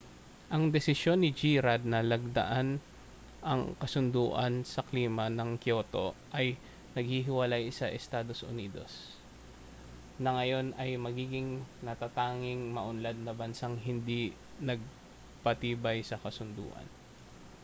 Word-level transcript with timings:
ang 0.53 0.63
desisyon 0.75 1.19
ni 1.21 1.29
g 1.39 1.61
rudd 1.65 1.83
na 1.91 1.99
lagdaan 2.11 2.67
ang 3.51 3.61
kasunduan 3.81 4.55
sa 4.73 4.81
klima 4.89 5.25
ng 5.31 5.49
kyoto 5.63 6.07
ay 6.39 6.47
naghihiwalay 6.97 7.65
sa 7.79 7.85
estados 7.99 8.39
unidos 8.51 8.91
na 10.23 10.29
ngayon 10.41 10.67
ay 10.81 10.91
magiging 11.05 11.49
natatanging 11.87 12.61
maunlad 12.77 13.17
na 13.21 13.33
bansang 13.41 13.75
hindi 13.87 14.23
nagpatibay 14.67 15.97
sa 16.09 16.17
kasunduan 16.23 16.87